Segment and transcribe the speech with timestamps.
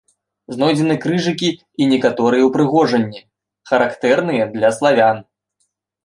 [0.53, 1.49] Знойдзены крыжыкі
[1.83, 3.19] і некаторыя ўпрыгожанні,
[3.73, 5.17] характэрныя для славян.